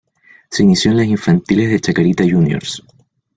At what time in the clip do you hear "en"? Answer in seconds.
0.89-0.97